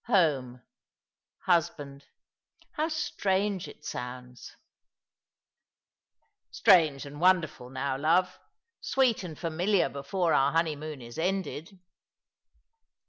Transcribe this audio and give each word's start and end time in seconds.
Home. 0.07 0.63
Husband. 1.45 2.05
How 2.71 2.87
strange 2.87 3.67
it 3.67 3.85
sounds!" 3.85 4.55
"Strange 6.49 7.05
and 7.05 7.21
wonderful 7.21 7.69
now, 7.69 7.97
loye. 7.97 8.27
Sweet 8.79 9.23
and 9.23 9.37
familiar 9.37 9.89
before 9.89 10.33
our 10.33 10.53
honeymoon 10.53 11.03
is 11.03 11.19
ended." 11.19 11.77